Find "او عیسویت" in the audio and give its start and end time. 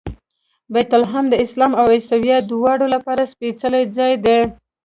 1.79-2.43